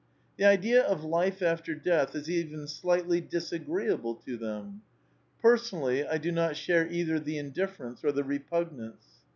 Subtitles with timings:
[0.37, 4.81] The idea of life after death is even slightly disagreeable to them.
[5.39, 9.05] Personally I do not share either the indifference or the repugnance.